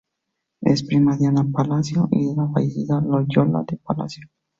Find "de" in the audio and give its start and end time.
1.15-1.27, 1.43-1.51, 2.25-2.35, 3.67-3.77